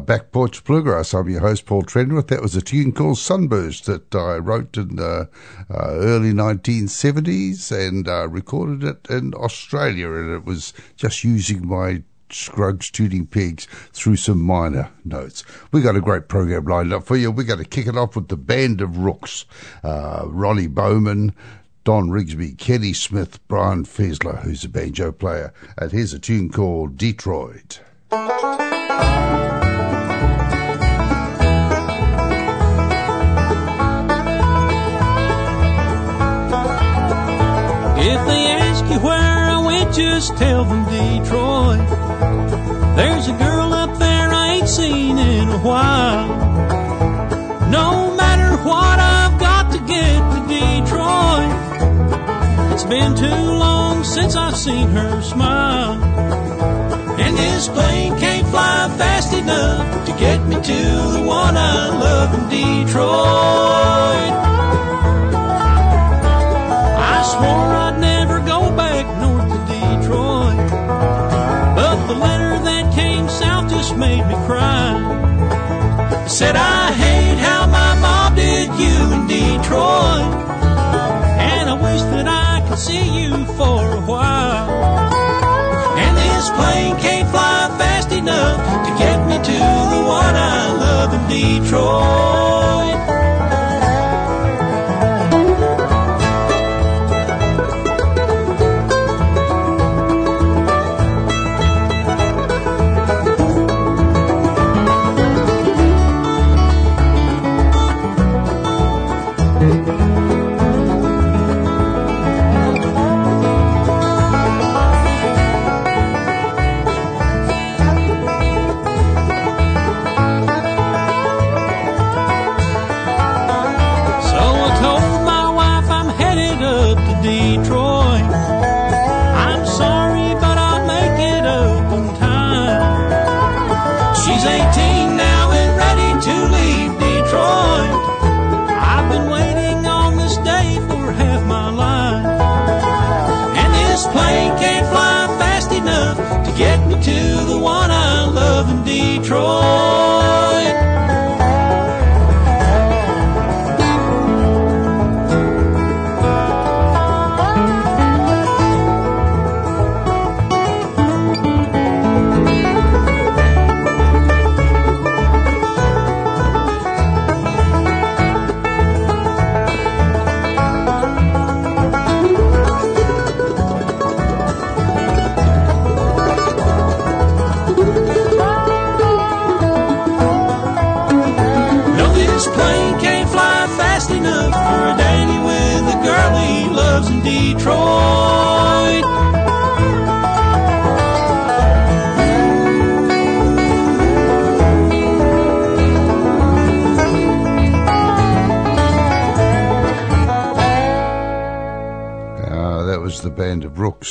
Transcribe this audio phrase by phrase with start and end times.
[0.00, 1.14] Back Porch Bluegrass.
[1.14, 2.28] I'm your host, Paul Trenwith.
[2.28, 5.28] That was a tune called Sunburst that I wrote in the
[5.70, 10.12] uh, early 1970s and uh, recorded it in Australia.
[10.12, 12.02] And it was just using my
[12.32, 15.44] Scruggs tuning pegs through some minor notes.
[15.72, 17.30] We got a great program lined up for you.
[17.30, 19.44] We're going to kick it off with the Band of Ruhks.
[19.82, 21.34] Uh, Ronnie Bowman,
[21.84, 25.52] Don Rigsby, Kenny Smith, Brian Fesler, who's a banjo player.
[25.76, 27.80] And here's a tune called Detroit.
[38.02, 41.86] If they ask you where I went, just tell them Detroit.
[42.96, 46.28] There's a girl up there I ain't seen in a while.
[47.70, 51.52] No matter what I've got to get to Detroit,
[52.72, 56.02] it's been too long since I've seen her smile.
[57.20, 60.82] And this plane can't fly fast enough to get me to
[61.16, 64.32] the one I love in Detroit.
[67.12, 67.79] I swore
[91.40, 92.59] 一种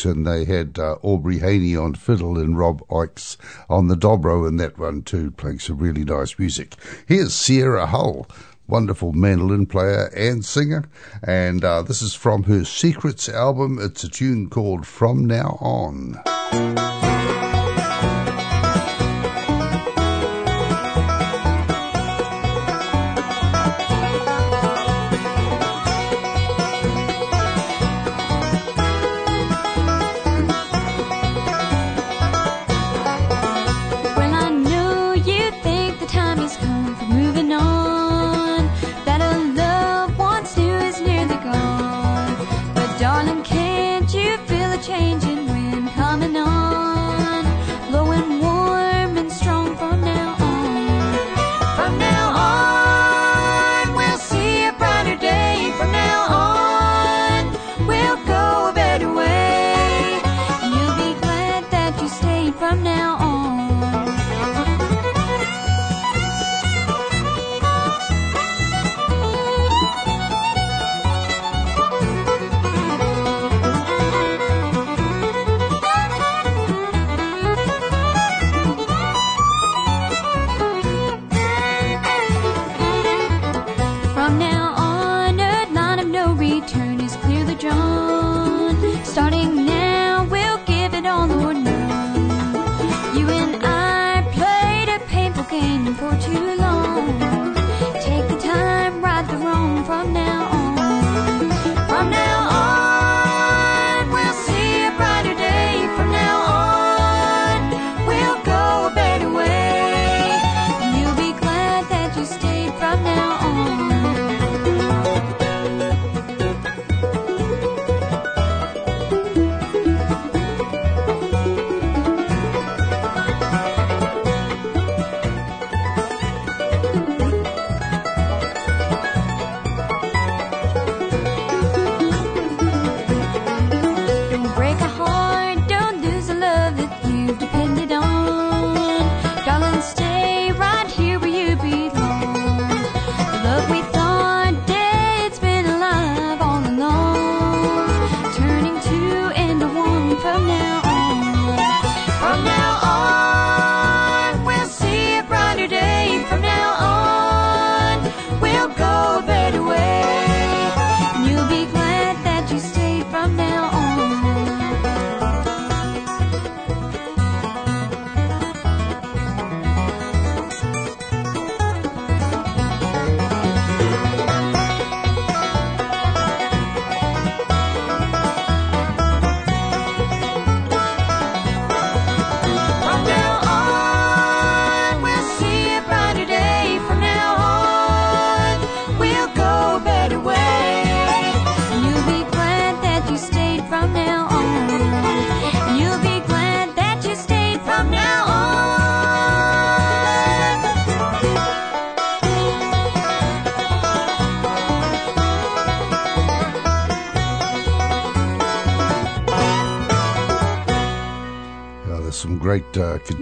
[0.05, 3.37] And they had uh, Aubrey Haynie on fiddle and Rob Ickes
[3.69, 6.75] on the dobro in that one too, playing some really nice music.
[7.07, 8.27] Here's Sierra Hull,
[8.67, 10.85] wonderful mandolin player and singer,
[11.23, 13.79] and uh, this is from her Secrets album.
[13.81, 17.08] It's a tune called From Now On.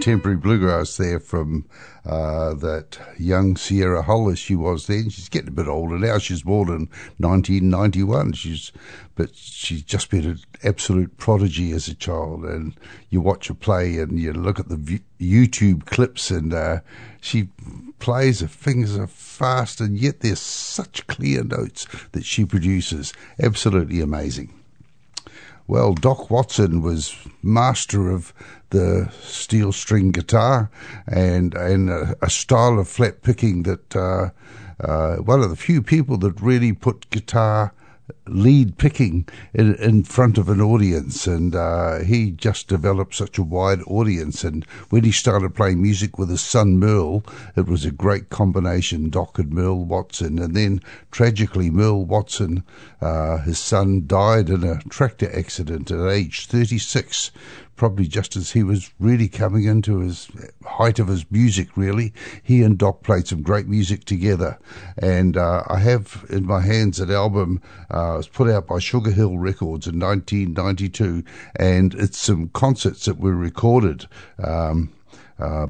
[0.08, 1.66] Contemporary bluegrass there from
[2.06, 5.10] uh, that young Sierra Hull as she was then.
[5.10, 6.16] She's getting a bit older now.
[6.16, 6.88] She's born in
[7.18, 8.32] 1991.
[8.32, 8.72] She's,
[9.16, 12.44] but she's just been an absolute prodigy as a child.
[12.46, 12.74] And
[13.10, 16.80] you watch her play and you look at the YouTube clips and uh,
[17.20, 17.50] she
[17.98, 18.40] plays.
[18.40, 23.12] Her fingers are fast and yet there's such clear notes that she produces.
[23.38, 24.57] Absolutely amazing.
[25.68, 28.32] Well, Doc Watson was master of
[28.70, 30.70] the steel string guitar
[31.06, 34.30] and and a, a style of flat picking that uh,
[34.80, 37.74] uh, one of the few people that really put guitar
[38.26, 43.42] lead picking in, in front of an audience, and uh, he just developed such a
[43.42, 44.44] wide audience.
[44.44, 47.24] And when he started playing music with his son Merle,
[47.56, 50.38] it was a great combination, Doc and Merle Watson.
[50.38, 52.64] And then tragically, Merle Watson,
[53.00, 57.30] uh, his son, died in a tractor accident at age 36
[57.78, 60.28] probably just as he was really coming into his
[60.66, 62.12] height of his music, really.
[62.42, 64.58] He and Doc played some great music together.
[64.98, 69.12] And uh, I have in my hands an album uh, was put out by Sugar
[69.12, 71.22] Hill Records in 1992,
[71.56, 74.06] and it's some concerts that were recorded.
[74.42, 74.92] Um,
[75.38, 75.68] uh,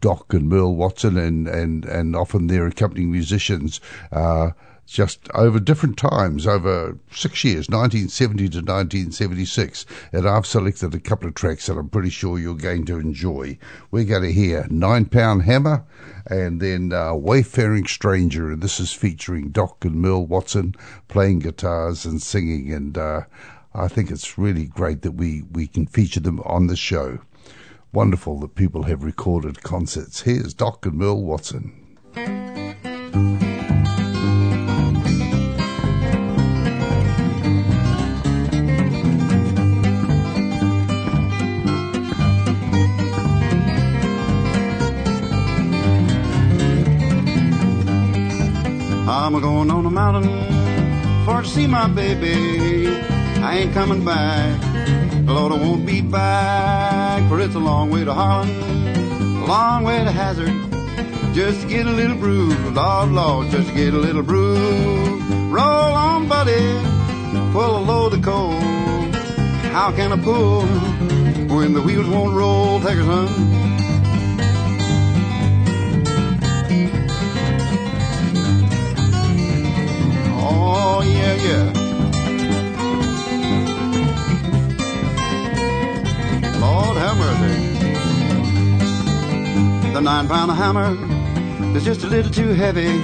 [0.00, 3.80] Doc and Merle Watson and, and, and often their accompanying musicians
[4.10, 4.50] uh,
[4.86, 9.86] just over different times, over six years, 1970 to 1976.
[10.12, 13.58] And I've selected a couple of tracks that I'm pretty sure you're going to enjoy.
[13.90, 15.84] We're going to hear Nine Pound Hammer
[16.26, 18.50] and then uh, Wayfaring Stranger.
[18.50, 20.74] And this is featuring Doc and Merle Watson
[21.08, 22.72] playing guitars and singing.
[22.72, 23.22] And uh,
[23.74, 27.20] I think it's really great that we, we can feature them on the show.
[27.92, 30.22] Wonderful that people have recorded concerts.
[30.22, 31.80] Here's Doc and Merle Watson.
[49.16, 52.88] I'm going on a mountain for to see my baby.
[52.88, 54.60] I ain't coming back.
[55.24, 60.02] Lord, I won't be back, for it's a long way to Harlan, a long way
[60.02, 60.52] to Hazard.
[61.32, 64.56] Just to get a little brew, Lord, Lord, just to get a little brew.
[65.48, 66.60] Roll on, buddy,
[67.52, 68.58] pull a load of coal.
[69.70, 70.66] How can I pull
[71.56, 72.80] when the wheels won't roll?
[72.80, 73.73] Take her, son.
[80.66, 81.64] Oh, yeah, yeah.
[86.58, 87.74] Lord have mercy.
[89.92, 90.96] The nine pound hammer
[91.76, 92.98] is just a little too heavy.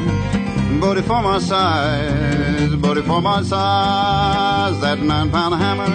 [0.81, 4.81] Buddy for my size, buddy for my size.
[4.81, 5.91] That nine pound hammer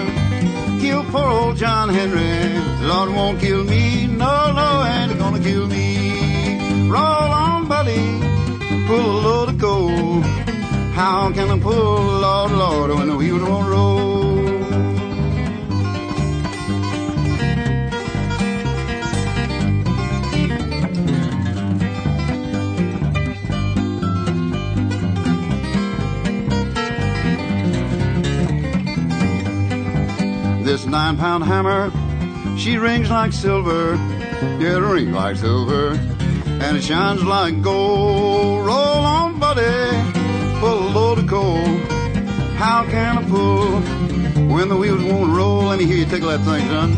[0.79, 2.59] killed poor old John Henry.
[2.81, 6.89] The Lord won't kill me, no, no, ain't gonna kill me.
[6.89, 8.19] Roll on, buddy,
[8.85, 10.44] pull a load of coal.
[10.95, 14.35] How can I pull, Lord, Lord, when the wheels won't roll?
[30.63, 31.91] This nine pound hammer,
[32.57, 33.95] she rings like silver.
[34.61, 35.89] Yeah, it rings like silver.
[36.63, 38.65] And it shines like gold.
[38.65, 39.94] Roll on, buddy
[41.27, 41.65] coal.
[42.55, 43.79] How can I pull
[44.53, 45.63] when the wheels won't roll?
[45.63, 46.91] Let me hear you tickle that thing, son.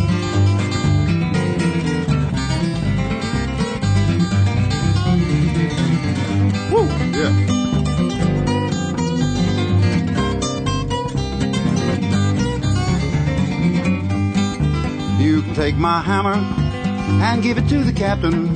[6.71, 6.85] Woo,
[7.17, 7.33] yeah.
[15.19, 16.35] You can take my hammer
[17.23, 18.53] and give it to the captain.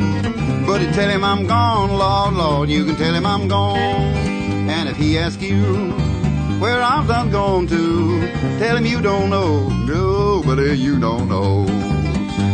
[0.65, 2.69] But tell him I'm gone, Lord, Lord.
[2.69, 4.20] You can tell him I'm gone.
[4.71, 5.91] And if he asks you
[6.59, 8.21] where I've done gone to,
[8.57, 9.67] tell him you don't know.
[9.69, 11.65] Nobody, you don't know.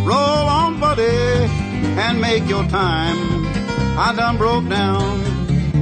[0.04, 3.46] Roll on, buddy, and make your time.
[3.98, 5.20] I done broke down,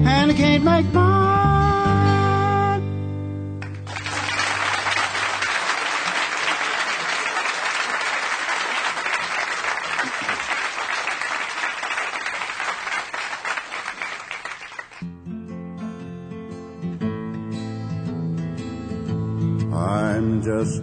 [0.05, 1.64] and I can't make mine.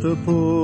[0.04, 0.61] I'm poor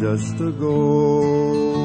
[0.00, 1.80] Just a home.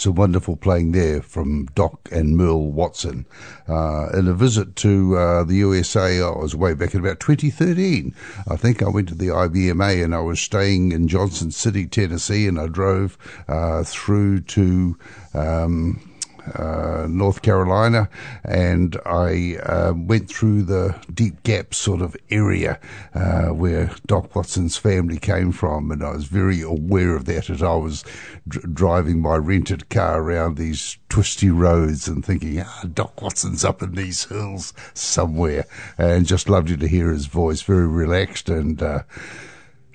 [0.00, 3.26] Some wonderful playing there from Doc and Merle Watson.
[3.68, 8.14] Uh, in a visit to uh, the USA, I was way back in about 2013.
[8.48, 12.46] I think I went to the IBMA and I was staying in Johnson City, Tennessee,
[12.46, 14.96] and I drove uh, through to.
[15.34, 16.09] Um,
[16.54, 18.08] uh, North Carolina,
[18.44, 22.78] and I uh, went through the Deep Gap sort of area
[23.14, 27.62] uh, where Doc Watson's family came from, and I was very aware of that as
[27.62, 28.04] I was
[28.48, 33.82] dr- driving my rented car around these twisty roads and thinking, ah, Doc Watson's up
[33.82, 35.66] in these hills somewhere,
[35.98, 39.02] and just loved to hear his voice, very relaxed and uh,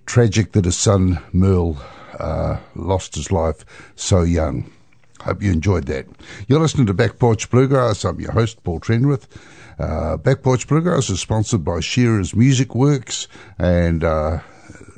[0.06, 1.78] tragic that his son Merle
[2.20, 4.72] uh, lost his life so young.
[5.26, 6.06] Hope you enjoyed that.
[6.48, 8.06] You're listening to Back Porch Bluegrass.
[8.06, 9.26] I'm your host, Paul Trenwith.
[9.80, 14.42] Uh, Back Porch Bluegrass is sponsored by Shearer's Music Works and uh,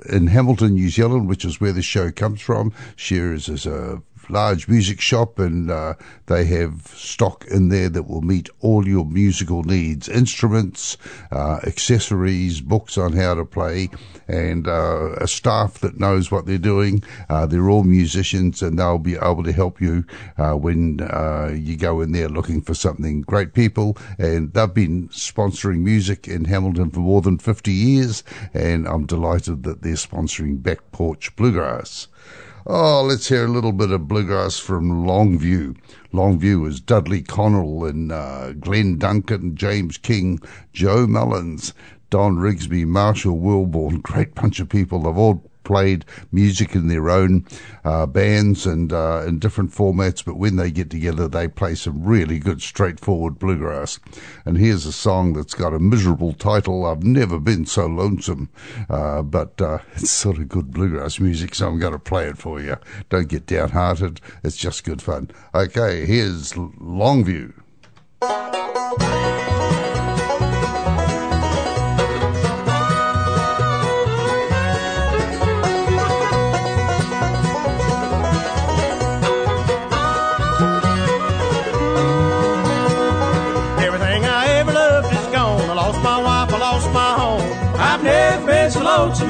[0.10, 2.74] in Hamilton, New Zealand, which is where the show comes from.
[2.98, 5.94] Shearer's is a large music shop and uh,
[6.28, 10.98] they have stock in there that will meet all your musical needs instruments,
[11.32, 13.90] uh, accessories, books on how to play,
[14.28, 17.04] and uh, a staff that knows what they're doing.
[17.30, 20.04] Uh, they're all musicians and they'll be able to help you
[20.38, 23.22] uh, when uh, you go in there looking for something.
[23.22, 28.88] Great people, and they've been sponsoring music in Hamilton for more than 50 years, and
[28.88, 32.08] I'm delighted that they're sponsoring Back Porch Bluegrass.
[32.70, 35.78] Oh, let's hear a little bit of bluegrass from Longview.
[36.12, 40.42] Longview is Dudley Connell and uh, Glenn Duncan, James King,
[40.74, 41.74] Joe Mullins,
[42.10, 44.02] Don Rigsby, Marshall Wilborn.
[44.04, 45.04] Great bunch of people.
[45.04, 47.46] They've all played music in their own
[47.84, 52.06] uh, bands and uh, in different formats, but when they get together, they play some
[52.06, 54.00] really good, straightforward bluegrass.
[54.46, 58.50] And here's a song that's got a miserable title I've never been so lonesome,
[58.90, 62.38] uh, but uh, it's sort of good bluegrass music, so I'm going to play it
[62.38, 62.78] for you.
[63.10, 65.30] Don't get downhearted, it's just good fun.
[65.54, 67.54] Okay, here's Longview.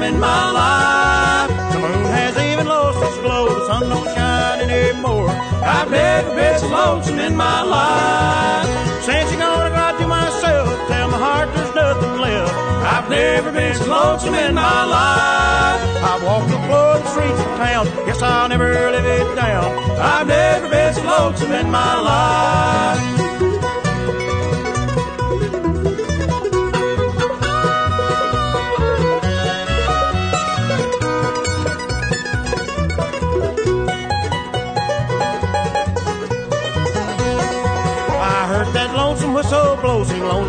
[0.08, 1.50] In my life.
[1.72, 3.44] The moon has even lost its glow.
[3.48, 5.28] The sun don't shine anymore.
[5.76, 8.68] I've never been so lonesome in my life.
[9.04, 12.54] Since you're gonna cry to myself, tell my heart there's nothing left.
[12.94, 15.80] I've never been so lonesome in my life.
[16.10, 17.84] I've walked the floor the streets of town.
[18.06, 19.68] Guess I'll never live it down.
[20.12, 23.27] I've never been so lonesome in my life.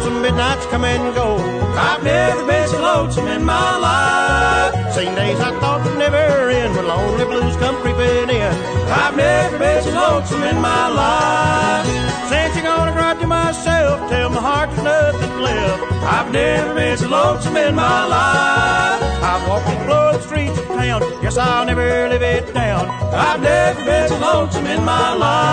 [0.09, 1.37] Lonesome midnights come and go.
[1.77, 4.93] I've never been so lonesome in my life.
[4.93, 8.53] Seen days I thought would never end when lonely blues come creeping in.
[8.89, 11.85] I've never been so lonesome in my life.
[12.29, 15.83] Since you're gonna cry to myself, tell my heart there's nothing left.
[16.03, 19.01] I've never been so lonesome in my life.
[19.21, 21.01] I've walked the floor the streets of town.
[21.21, 22.89] Guess I'll never live it down.
[23.13, 25.48] I've never been so lonesome in my life.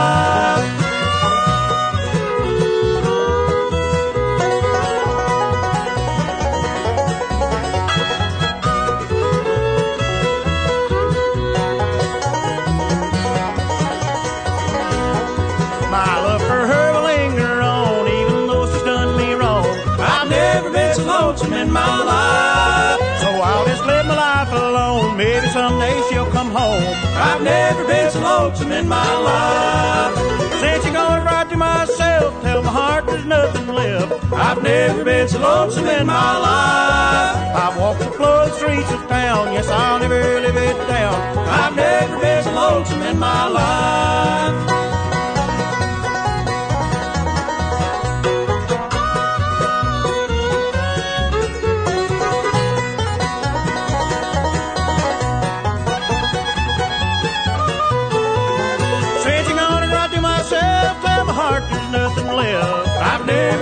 [27.46, 30.14] Never been so lonesome in my life.
[30.60, 34.12] Since you're gonna ride to myself, tell my heart there's nothing left.
[34.32, 37.36] I've never been so lonesome in my life.
[37.62, 39.52] I've walked the the streets of town.
[39.52, 41.14] Yes, I'll never live it down.
[41.60, 44.85] I've never been so lonesome in my life.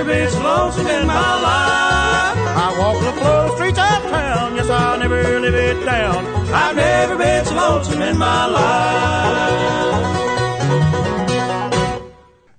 [0.05, 2.37] Never been so lonesome in my life.
[2.37, 6.27] I walk the floor streets of town, yes, I'll never live it down.
[6.53, 9.75] I've never been so lonesome in my life.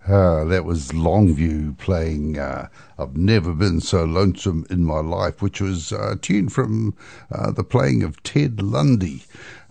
[0.08, 2.68] Uh, that was Longview playing uh,
[3.00, 6.96] I've Never Been So Lonesome in My Life, which was uh, a tune from
[7.32, 9.24] uh, the playing of Ted Lundy.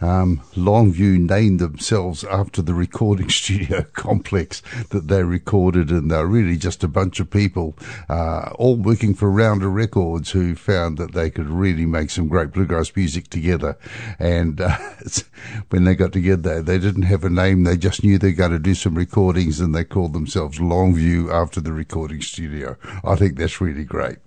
[0.05, 6.59] Um, Longview named themselves after the recording studio complex that they recorded, and they're really
[6.59, 7.75] just a bunch of people,
[8.11, 12.53] uh, all working for Rounder Records, who found that they could really make some great
[12.53, 13.79] bluegrass music together.
[14.19, 14.77] And uh,
[15.71, 18.59] when they got together, they didn't have a name; they just knew they're going to
[18.59, 22.77] do some recordings, and they called themselves Longview after the recording studio.
[23.03, 24.19] I think that's really great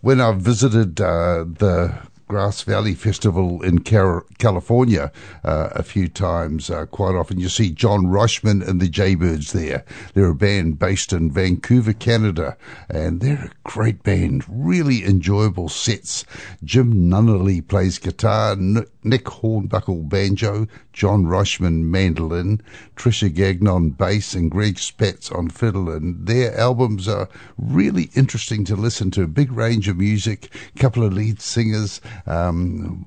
[0.00, 5.10] when I visited uh, the Grass Valley Festival in California
[5.42, 9.84] uh, a few times, uh, quite often you see John Reischman and the Jaybirds there.
[10.12, 12.58] They're a band based in Vancouver, Canada,
[12.90, 14.44] and they're a great band.
[14.46, 16.26] Really enjoyable sets.
[16.62, 22.60] Jim Nunally plays guitar, Nick Hornbuckle banjo, John Reischman mandolin,
[22.96, 25.88] Trisha Gagnon bass, and Greg Spatz on fiddle.
[25.90, 29.22] And their albums are really interesting to listen to.
[29.22, 32.00] A Big range of music, couple of lead singers.
[32.26, 33.04] Um,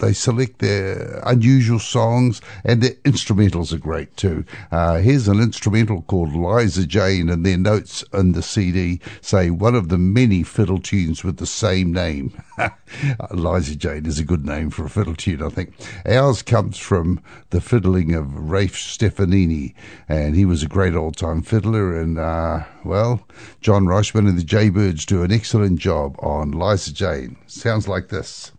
[0.00, 4.44] they select their unusual songs and their instrumentals are great too.
[4.72, 9.74] Uh, here's an instrumental called Liza Jane and their notes on the CD say one
[9.74, 12.42] of the many fiddle tunes with the same name.
[13.30, 15.74] Liza Jane is a good name for a fiddle tune, I think.
[16.06, 19.74] Ours comes from the fiddling of Rafe Stefanini
[20.08, 23.26] and he was a great old time fiddler and, uh, well,
[23.60, 27.36] John Reischman and the Jaybirds do an excellent job on Liza Jane.
[27.46, 28.52] Sounds like this.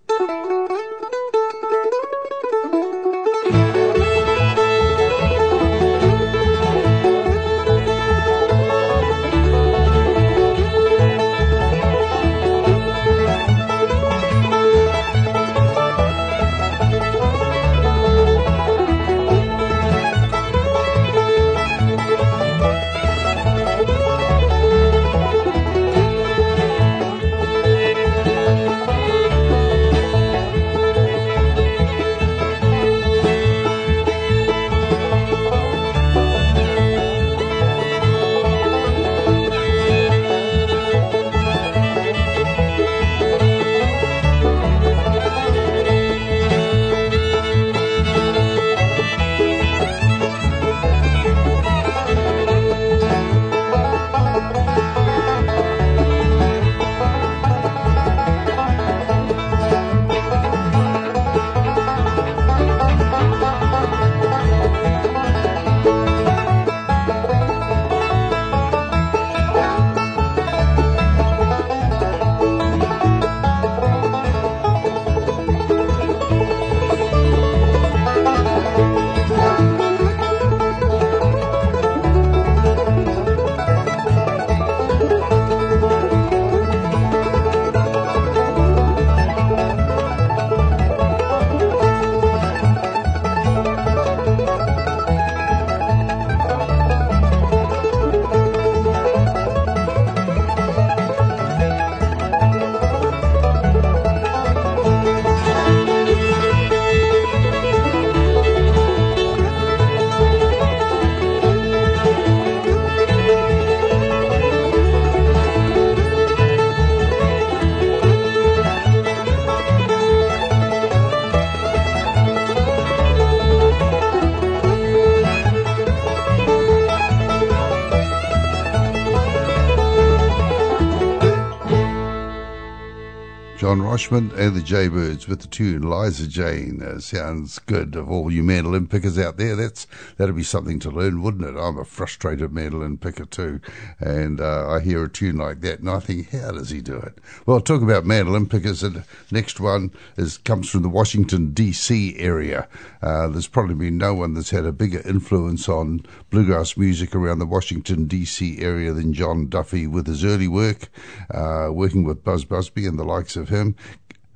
[133.91, 136.81] And the Jaybirds with the tune Liza Jane.
[136.81, 137.97] Uh, sounds good.
[137.97, 141.59] Of all you mandolin pickers out there, that's that'd be something to learn, wouldn't it?
[141.59, 143.59] I'm a frustrated mandolin picker too,
[143.99, 146.95] and uh, I hear a tune like that and I think, how does he do
[146.95, 147.17] it?
[147.45, 148.81] Well, talk about mandolin pickers.
[148.81, 152.15] And next one is comes from the Washington D.C.
[152.17, 152.69] area.
[153.01, 157.39] Uh, there's probably been no one that's had a bigger influence on bluegrass music around
[157.39, 158.59] the Washington D.C.
[158.59, 160.87] area than John Duffy with his early work,
[161.29, 163.75] uh, working with Buzz Busby and the likes of him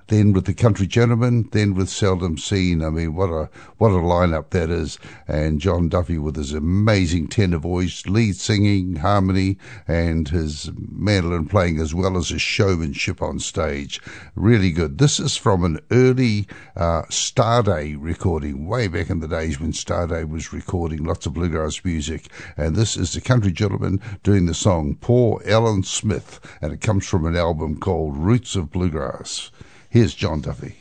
[0.08, 2.84] then with the Country Gentlemen, then with Seldom Seen.
[2.84, 5.00] I mean, what a what a lineup that is!
[5.28, 11.80] And John Duffy with his amazing tenor voice, lead singing, harmony, and his mandolin playing
[11.80, 14.02] as well as his showmanship on stage.
[14.36, 14.98] Really good.
[14.98, 20.28] This is from an early uh, Starday recording, way back in the days when Starday
[20.28, 22.28] was recording lots of bluegrass music.
[22.58, 27.08] And this is the Country Gentlemen doing the song Poor Ellen Smith, and it comes
[27.08, 29.52] from an album called Roots of Bluegrass.
[29.96, 30.76] Here's John Duffy.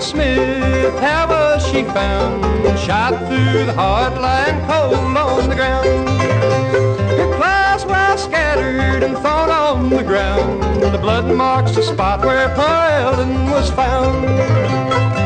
[0.00, 2.42] Smith, how was she found?
[2.78, 5.86] Shot through the heartline, cold on the ground.
[5.86, 10.82] Her clothes were scattered and thrown on the ground.
[10.82, 15.23] The blood marks the spot where poor Ellen was found.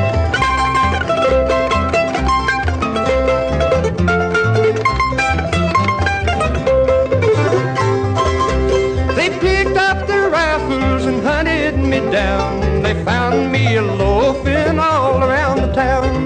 [12.18, 12.82] Down.
[12.82, 16.24] They found me a loafing all around the town.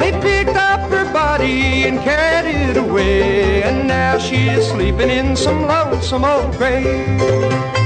[0.00, 5.60] They picked up her body and carried it away, and now she's sleeping in some
[5.66, 7.79] lonesome old grave.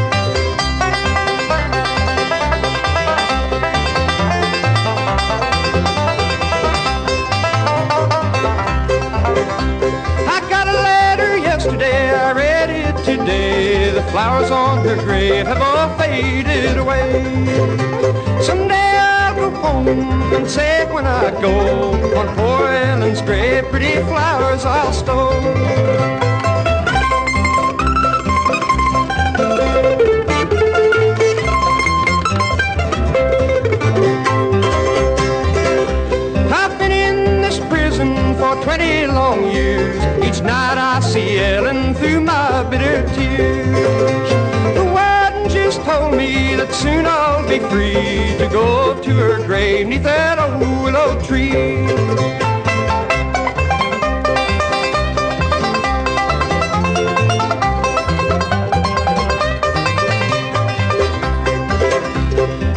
[14.15, 17.21] Flowers on her grave have all faded away.
[18.41, 24.65] Someday I'll go home and say when I go on poor Ellen's grave, pretty flowers
[24.65, 25.94] I'll stow.
[47.75, 51.51] Free to go to her grave neath that old willow tree.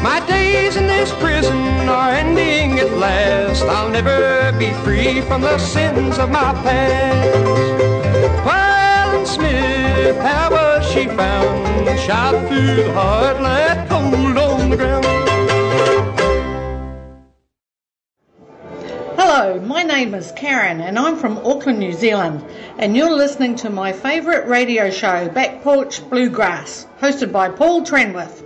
[0.01, 3.65] My days in this prison are ending at last.
[3.65, 7.37] I'll never be free from the sins of my past.
[8.49, 11.67] Ellen Smith, how was she found?
[11.99, 14.07] Shot through the heart, left cold
[19.97, 22.45] name is Karen and I'm from Auckland, New Zealand,
[22.77, 28.43] and you're listening to my favourite radio show, Back Porch Bluegrass, hosted by Paul Trenwith.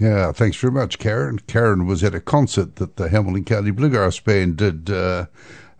[0.00, 1.38] Yeah, thanks very much, Karen.
[1.46, 5.26] Karen was at a concert that the Hamilton County Bluegrass Band did uh,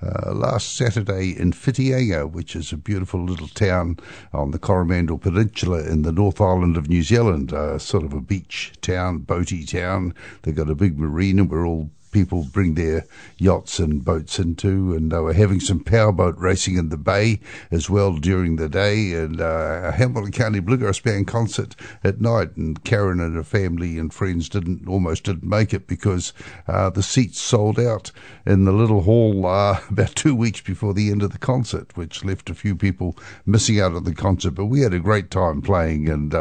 [0.00, 3.98] uh, last Saturday in Whitianga, which is a beautiful little town
[4.32, 8.20] on the Coromandel Peninsula in the North Island of New Zealand, uh, sort of a
[8.20, 10.14] beach town, boaty town.
[10.42, 13.06] They've got a big marina where all people bring their
[13.38, 17.90] yachts and boats into, and they were having some powerboat racing in the bay as
[17.90, 22.56] well during the day, and uh, a Hamilton County Bluegrass Band concert at night.
[22.56, 26.32] And Karen and her family and friends didn't almost didn't make it because
[26.68, 28.12] uh, the seats sold out
[28.46, 32.24] in the little hall uh, about two weeks before the end of the concert, which
[32.24, 34.52] left a few people missing out on the concert.
[34.52, 36.34] But we had a great time playing, and.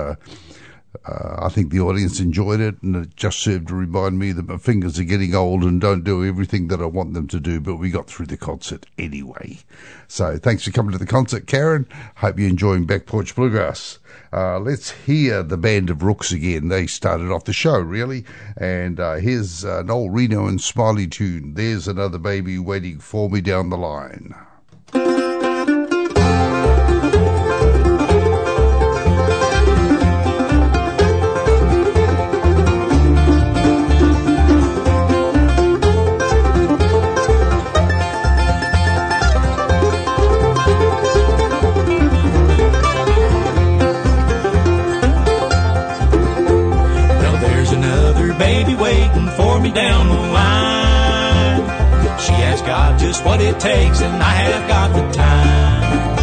[1.06, 4.32] Uh, uh, I think the audience enjoyed it, and it just served to remind me
[4.32, 7.39] that my fingers are getting old and don't do everything that I want them to
[7.39, 7.60] do.
[7.60, 9.60] But we got through the concert anyway.
[10.08, 11.88] So thanks for coming to the concert, Karen.
[12.15, 13.99] Hope you're enjoying Back Porch Bluegrass.
[14.34, 16.69] Uh, let's hear the Band of Ruhks again.
[16.69, 18.25] They started off the show, really.
[18.58, 21.54] And uh, here's an old Reno and Smiley tune.
[21.54, 24.36] There's another baby waiting for me down the line.
[53.23, 56.19] What it takes, and I have got the time.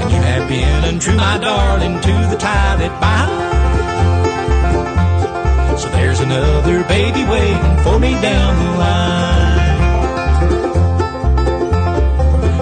[0.00, 3.50] And you have been untrue, my darling, to the tie that binds.
[5.82, 9.60] So there's another baby waiting for me down the line.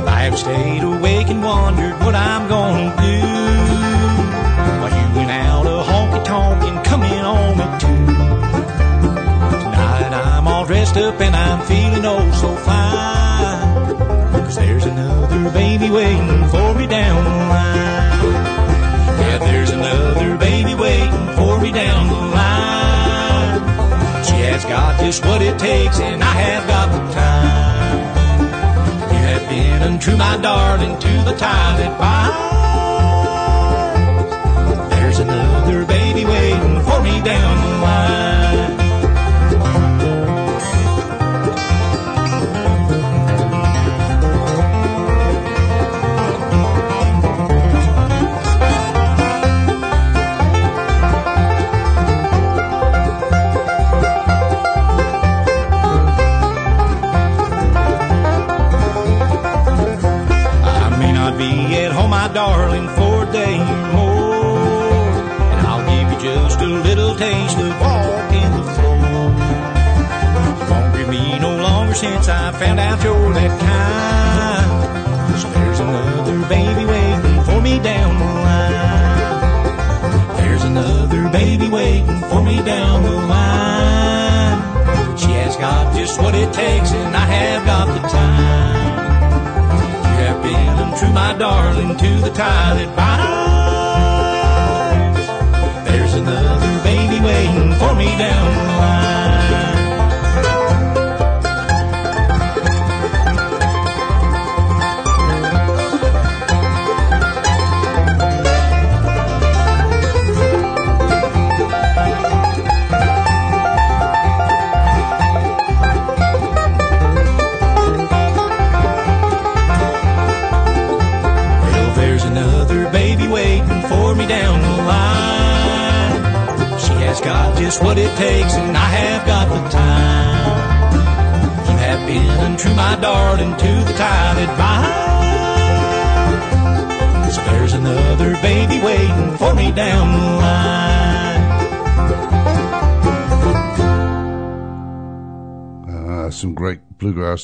[0.07, 3.21] I have stayed awake and wondered what I'm gonna do.
[4.81, 8.07] While you went out a honky tonk and coming home at two.
[9.65, 13.38] Tonight I'm all dressed up and I'm feeling oh so fine.
[14.59, 18.33] There's another baby waiting for me down the line.
[19.21, 23.61] Yeah, there's another baby waiting for me down the line.
[24.25, 27.99] She has got just what it takes and I have got the time.
[29.13, 32.39] You have been untrue, my darling, to the tie that binds.
[34.95, 37.78] There's another baby waiting for me down the line.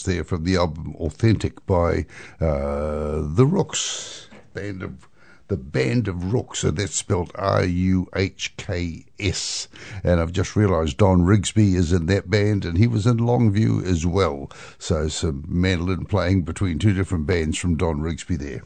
[0.04, 2.06] There from the album Authentic by
[2.40, 5.08] uh, the Ruhks, band of
[5.48, 9.68] the Band of Ruhks, and that's spelled R U H K S.
[10.02, 13.84] And I've just realised Don Rigsby is in that band, and he was in Longview
[13.84, 14.50] as well.
[14.78, 18.62] So some mandolin playing between two different bands from Don Rigsby there.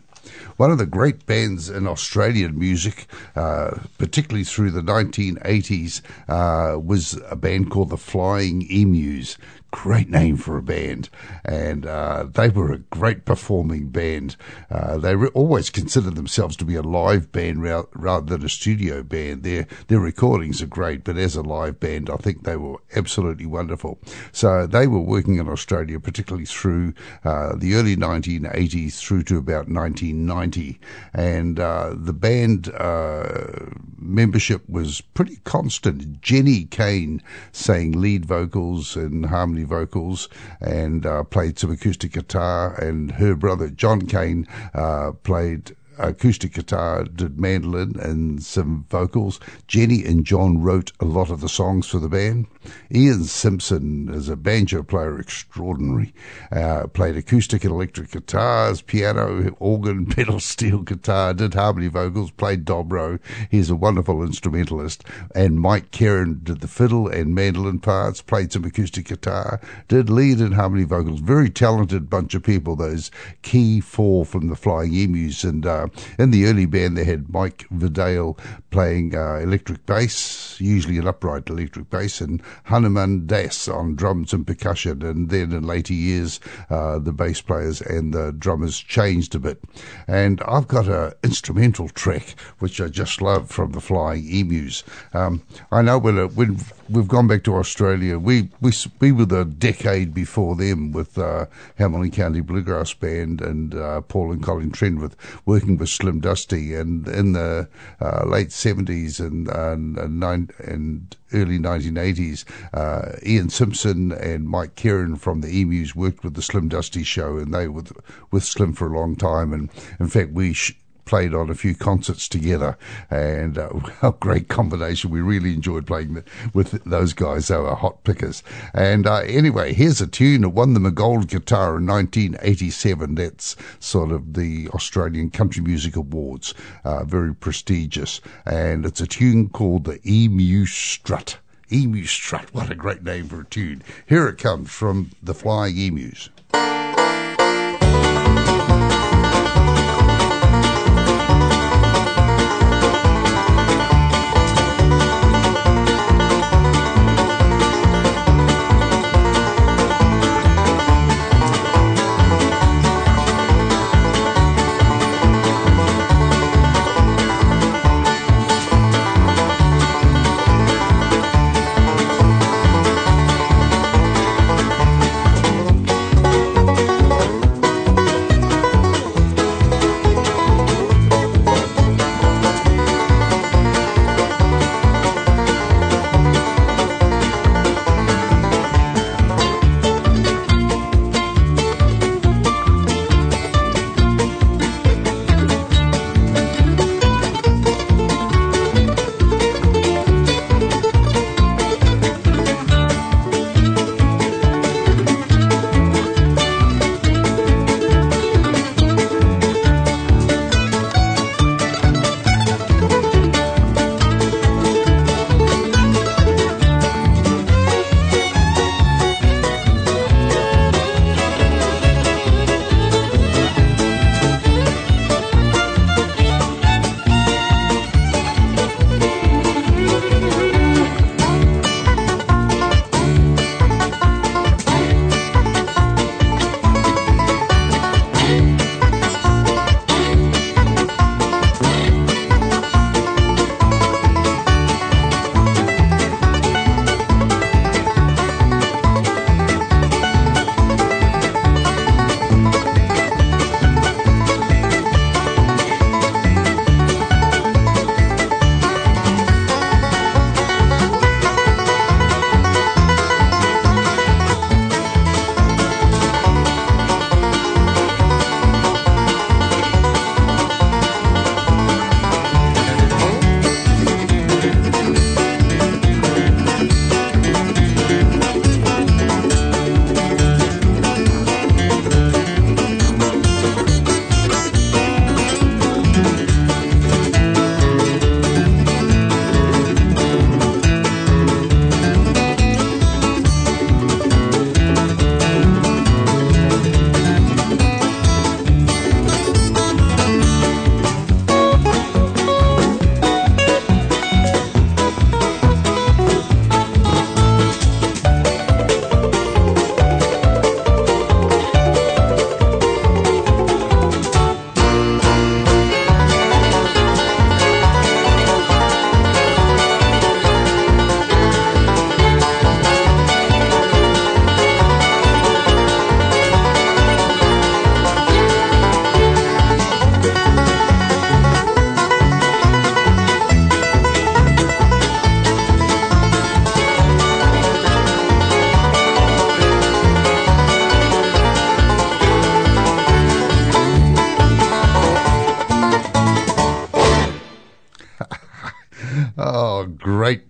[0.57, 7.19] One of the great bands in Australian music, uh, particularly through the 1980s, uh, was
[7.29, 9.39] a band called the Flying Emus.
[9.71, 11.11] Great name for a band,
[11.45, 14.35] and uh, they were a great performing band.
[14.71, 18.49] Uh, they re- always considered themselves to be a live band ra- rather than a
[18.49, 19.43] studio band.
[19.43, 23.45] Their their recordings are great, but as a live band, I think they were absolutely
[23.45, 23.99] wonderful.
[24.33, 29.69] So they were working in Australia, particularly through uh, the early 1980s through to about
[29.69, 30.81] 1990,
[31.13, 33.67] and uh, the band uh,
[33.99, 36.23] membership was pretty constant.
[36.23, 40.29] Jenny Kane sang lead vocals and harmony vocals,
[40.61, 47.05] and uh, played some acoustic guitar, and her brother John Kane uh, played acoustic guitar,
[47.05, 49.41] did mandolin and some vocals.
[49.67, 52.47] Jenny and John wrote a lot of the songs for the band.
[52.95, 56.15] Ian Simpson is a banjo player extraordinary.
[56.53, 62.65] Uh, played acoustic and electric guitars, piano, organ, pedal steel guitar, did harmony vocals, played
[62.65, 63.19] dobro.
[63.51, 65.05] He's a wonderful instrumentalist.
[65.35, 70.39] And Mike Kerin did the fiddle and mandolin parts, played some acoustic guitar, did lead
[70.39, 71.21] and harmony vocals.
[71.21, 73.11] Very talented bunch of people, those
[73.43, 75.45] key four from the Flying Emus.
[75.45, 75.88] And uh,
[76.19, 78.39] in the early band, they had Mike Vidale
[78.71, 84.47] playing uh, electric bass, usually an upright electric bass, and Hanuman Das on drums and
[84.47, 85.03] percussion.
[85.03, 89.63] And then in later years, uh, the bass players and the drummers changed a bit.
[90.07, 94.85] And I've got an instrumental track which I just love from the Flying Emus.
[95.15, 96.59] Um, I know when, it, when
[96.89, 101.47] we've gone back to Australia, we, we, we were the decade before them with uh,
[101.77, 105.15] Hamilton County Bluegrass Band and uh, Paul and Colin Trenwith
[105.47, 106.75] working along with Slim Dusty.
[106.75, 107.69] And in the
[108.01, 114.75] uh, late 70s and, and, and, nine, and early 1980s, uh, Ian Simpson and Mike
[114.75, 117.93] Kerin from the Emus worked with the Slim Dusty show, and they were with,
[118.31, 119.53] with Slim for a long time.
[119.53, 119.71] And
[120.01, 120.77] in fact, we sh-
[121.09, 122.77] played on a few concerts together,
[123.11, 123.71] and uh,
[124.03, 125.11] a great combination.
[125.11, 127.49] We really enjoyed playing with those guys.
[127.49, 128.43] They were hot pickers.
[128.75, 133.15] And uh, anyway, here's a tune that won them a gold guitar in 1987.
[133.15, 136.55] That's sort of the Australian Country Music Awards,
[136.85, 138.21] uh, very prestigious.
[138.45, 141.39] And it's a tune called the Emu Strut.
[141.73, 143.83] Emu Strut, what a great name for a tune.
[144.07, 146.29] Here it comes from the Flying Emus.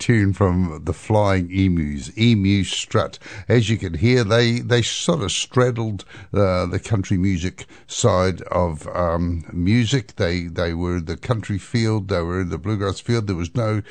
[0.09, 3.19] Tune from the Flying Emus, Emu Strut.
[3.47, 8.89] As you can hear, they, they sort of straddled uh, the country music side of
[8.97, 10.17] um, music.
[10.17, 13.27] They they were the country field, they were in the bluegrass field.
[13.27, 13.83] There was no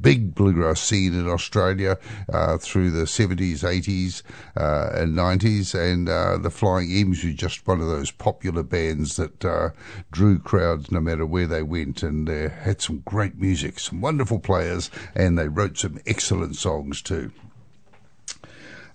[0.00, 1.98] big bluegrass scene in Australia
[2.32, 4.22] uh, through the 70s, 80s,
[4.56, 5.74] uh, and 90s.
[5.74, 9.70] And uh, the Flying Emus were just one of those popular bands that uh,
[10.10, 12.02] drew crowds no matter where they went.
[12.02, 17.02] And they had some great music, some wonderful players, and they wrote some excellent songs
[17.02, 17.32] too.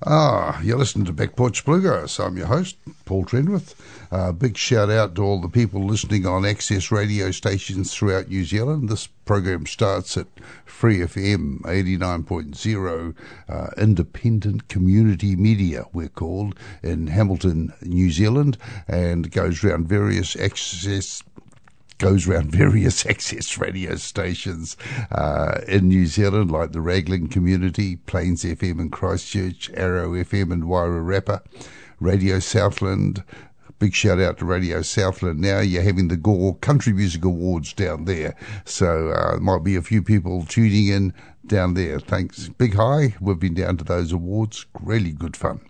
[0.03, 2.19] Ah, you're listening to Back Porch Bluegrass.
[2.19, 2.75] I'm your host,
[3.05, 3.75] Paul Trenwith.
[4.11, 8.43] Uh, big shout out to all the people listening on access radio stations throughout New
[8.43, 8.89] Zealand.
[8.89, 10.27] This program starts at
[10.65, 13.15] Free FM 89.0,
[13.47, 18.57] uh, independent community media, we're called, in Hamilton, New Zealand,
[18.87, 21.23] and goes around various access
[22.01, 24.75] goes around various access radio stations
[25.11, 30.63] uh, in New Zealand, like the Raglan Community, Plains FM in Christchurch, Arrow FM in
[30.63, 31.41] Wairarapa,
[31.99, 33.23] Radio Southland.
[33.81, 35.39] Big shout out to Radio Southland.
[35.39, 39.81] Now you're having the Gore Country Music Awards down there, so uh, might be a
[39.81, 41.15] few people tuning in
[41.47, 41.99] down there.
[41.99, 43.15] Thanks, big hi.
[43.19, 44.67] We've been down to those awards.
[44.79, 45.61] Really good fun.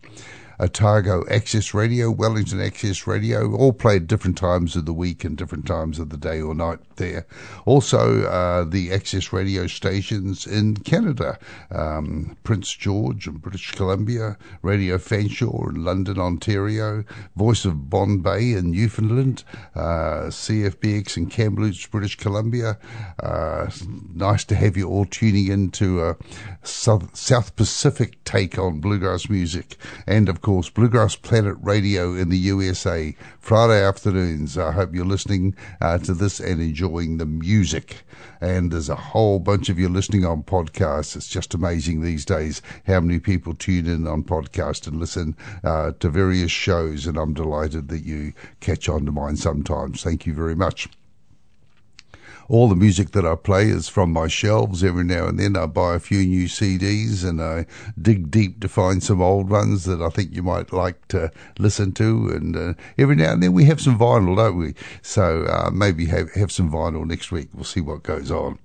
[0.61, 5.65] Otago Access Radio, Wellington Access Radio, all played different times of the week and different
[5.65, 7.25] times of the day or night there.
[7.65, 11.39] Also, uh, the Access Radio stations in Canada,
[11.71, 17.03] um, Prince George in British Columbia, Radio Fanshawe in London, Ontario,
[17.35, 19.43] Voice of Bonne Bay in Newfoundland,
[19.73, 22.77] uh, CFBX in Kamloops, British Columbia.
[23.19, 23.67] Uh,
[24.13, 26.17] nice to have you all tuning in to a
[26.61, 29.77] South, South Pacific take on bluegrass music.
[30.05, 34.57] And of course, Bluegrass Planet Radio in the USA, Friday afternoons.
[34.57, 38.03] I hope you're listening uh, to this and enjoying the music.
[38.41, 41.15] And there's a whole bunch of you listening on podcasts.
[41.15, 45.93] It's just amazing these days how many people tune in on podcast and listen uh,
[46.01, 47.07] to various shows.
[47.07, 50.03] And I'm delighted that you catch on to mine sometimes.
[50.03, 50.89] Thank you very much.
[52.51, 54.83] All the music that I play is from my shelves.
[54.83, 57.65] Every now and then I buy a few new CDs and I
[57.97, 61.93] dig deep to find some old ones that I think you might like to listen
[61.93, 62.27] to.
[62.27, 64.73] And uh, every now and then we have some vinyl, don't we?
[65.01, 67.47] So uh, maybe have, have some vinyl next week.
[67.53, 68.59] We'll see what goes on.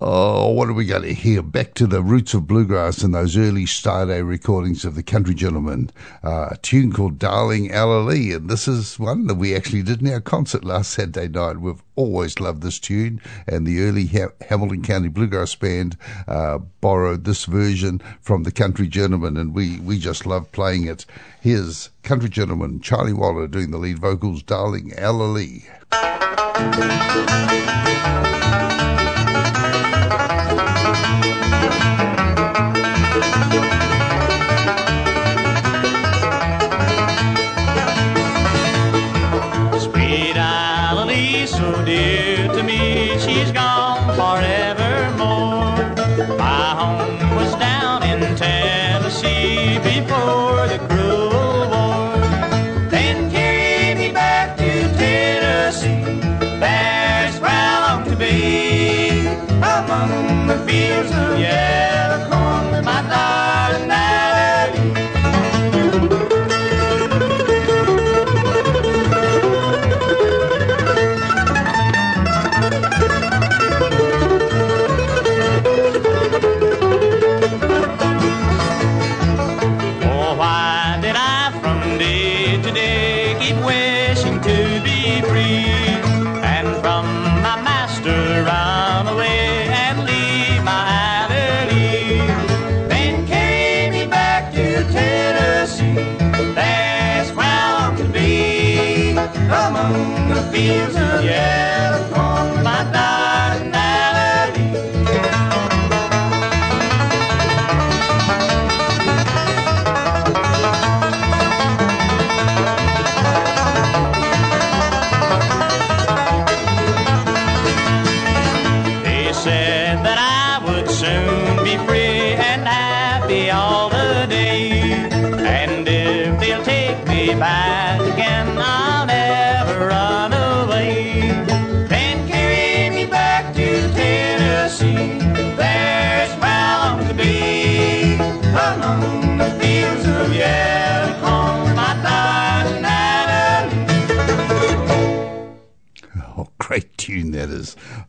[0.00, 1.42] Oh, what are we going to hear?
[1.42, 5.90] Back to the roots of bluegrass and those early Starday recordings of the Country Gentlemen.
[6.24, 8.34] Uh, a tune called Darling Alalee.
[8.34, 11.58] And this is one that we actually did in our concert last Saturday night.
[11.58, 13.20] We've always loved this tune.
[13.46, 18.88] And the early ha- Hamilton County Bluegrass Band uh, borrowed this version from the Country
[18.88, 19.36] Gentlemen.
[19.36, 21.06] And we, we just love playing it.
[21.40, 25.64] Here's Country Gentleman Charlie Waller doing the lead vocals, Darling Alalee.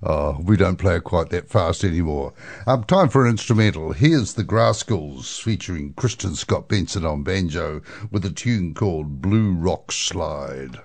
[0.03, 2.33] Oh, we don't play it quite that fast anymore.
[2.67, 3.93] Um, time for an instrumental.
[3.93, 7.81] Here's the Grascals featuring Kristin Scott Benson on banjo
[8.11, 10.77] with a tune called Blue Rock Slide.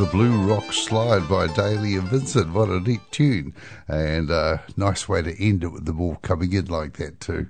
[0.00, 2.54] The Blue Rock Slide by Dailey and Vincent.
[2.54, 3.52] What a neat tune.
[3.86, 7.48] And uh, nice way to end it with the ball coming in like that, too.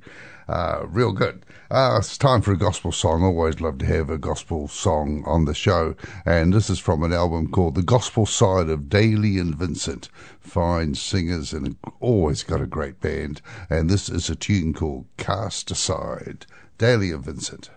[0.48, 1.46] Uh, real good.
[1.70, 3.22] Uh, it's time for a gospel song.
[3.22, 5.94] Always love to have a gospel song on the show.
[6.26, 10.08] And this is from an album called The Gospel Side of Dailey and Vincent.
[10.40, 13.40] Fine singers and always got a great band.
[13.70, 16.46] And this is a tune called Cast Aside.
[16.80, 17.70] Dailey and Vincent.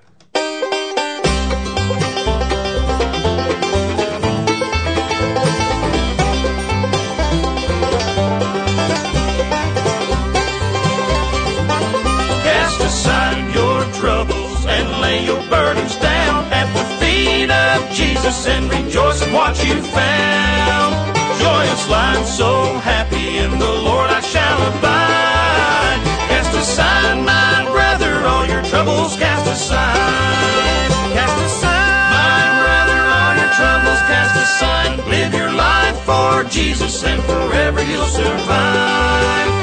[18.14, 20.94] Jesus and rejoice in what you found.
[21.42, 26.00] Joyous life, so happy in the Lord I shall abide.
[26.30, 30.90] Cast aside, my brother, all your troubles cast aside.
[31.18, 34.94] Cast aside, my brother, all your troubles cast aside.
[35.10, 39.63] Live your life for Jesus and forever you'll survive.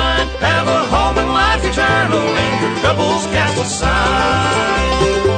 [0.00, 0.28] Aside.
[0.40, 5.29] Have a home in life eternal and your troubles cast aside.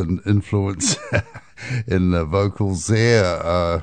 [0.00, 0.96] Doyle influence
[1.86, 3.24] in the vocals there.
[3.24, 3.80] Uh,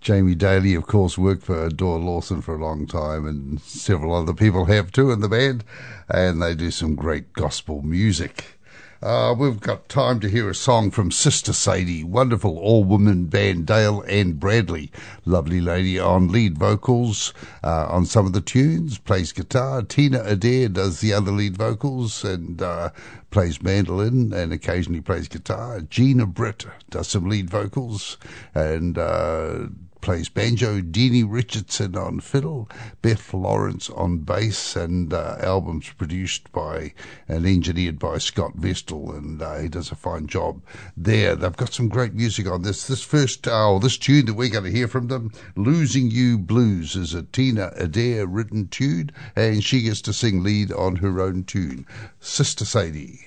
[0.00, 4.34] Jamie Dailey, of course, worked for Doyle Lawson for a long time, and several other
[4.34, 5.64] people have too in the band,
[6.08, 8.55] and they do some great gospel music.
[9.02, 14.02] Uh, we've got time to hear a song from Sister Sadie, wonderful all-woman band Dale
[14.08, 14.90] Ann Bradley,
[15.26, 19.82] lovely lady on lead vocals uh, on some of the tunes, plays guitar.
[19.82, 22.88] Tina Adair does the other lead vocals and uh,
[23.30, 25.80] plays mandolin and occasionally plays guitar.
[25.82, 28.16] Gena Britt does some lead vocals
[28.54, 29.66] and uh,
[30.06, 32.70] plays banjo, Deanie Richardson on fiddle,
[33.02, 36.94] Beth Lawrence on bass, and uh, albums produced by
[37.26, 40.62] and engineered by Scott Vestal, and uh, he does a fine job
[40.96, 41.34] there.
[41.34, 42.86] They've got some great music on this.
[42.86, 46.94] This first, oh, this tune that we're going to hear from them, "Losing You Blues,"
[46.94, 51.42] is a Tina Adair written tune, and she gets to sing lead on her own
[51.42, 51.84] tune.
[52.20, 53.25] Sister Sadie.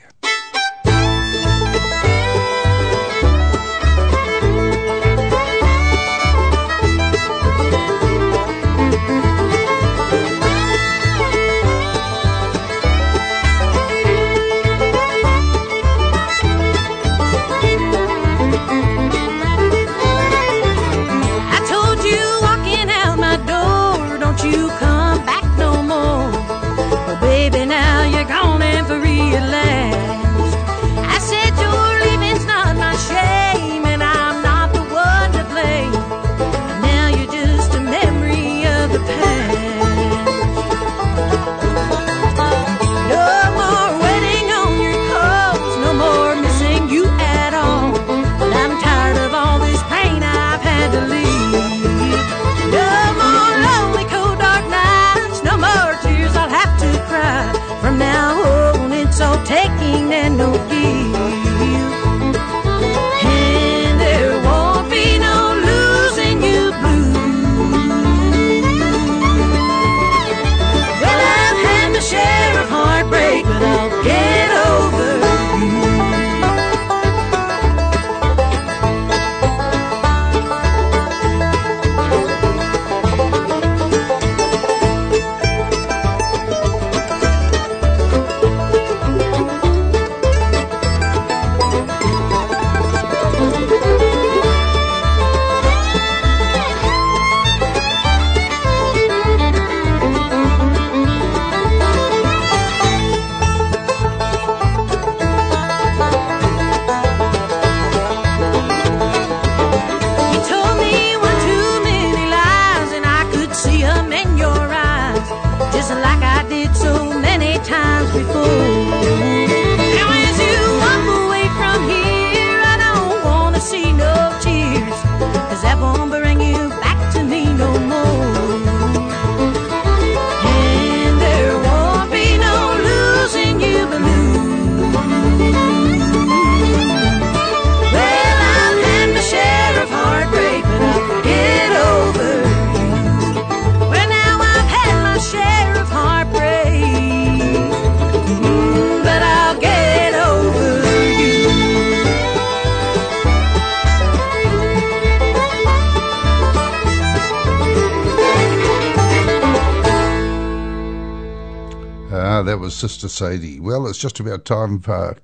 [162.79, 163.59] Sister Sadie.
[163.59, 165.17] Well, it's just about time for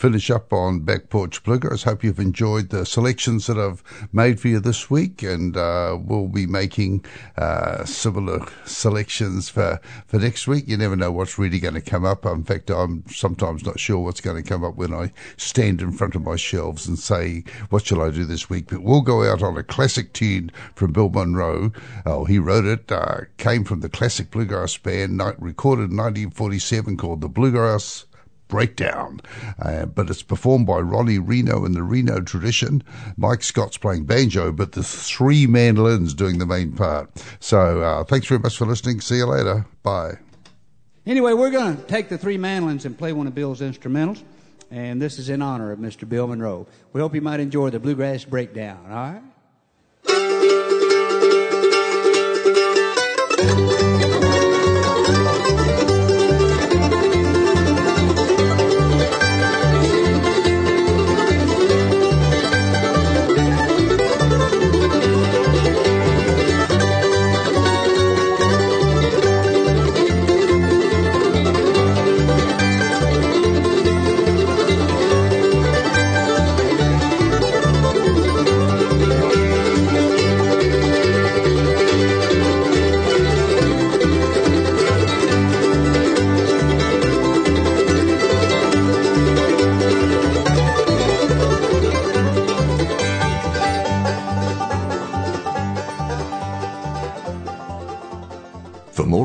[0.00, 1.82] finish up on Back Porch Bluegrass.
[1.82, 3.84] Hope you've enjoyed the selections that I've
[4.14, 7.04] made for you this week, and uh, we'll be making
[7.36, 10.66] uh, similar selections for, for next week.
[10.66, 12.24] You never know what's really going to come up.
[12.24, 15.92] In fact, I'm sometimes not sure what's going to come up when I stand in
[15.92, 18.68] front of my shelves and say, What shall I do this week?
[18.70, 21.72] But we'll go out on a classic tune from Bill Monroe.
[22.06, 27.20] Oh, he wrote it, uh, came from the classic bluegrass band, recorded in 1947 called
[27.20, 28.06] The Bluegrass
[28.50, 29.20] breakdown.
[29.58, 32.82] Uh, but it's performed by Ronnie Reno in the Reno tradition.
[33.16, 37.10] Mike Scott's playing banjo, but the three mandolins doing the main part.
[37.38, 39.00] So uh, thanks very much for listening.
[39.00, 39.64] See you later.
[39.82, 40.18] Bye.
[41.06, 44.22] Anyway, we're going to take the three mandolins and play one of Bill's instrumentals.
[44.70, 46.08] And this is in honor of Mr.
[46.08, 46.66] Bill Monroe.
[46.92, 49.22] We hope you might enjoy the Bluegrass Breakdown, all right?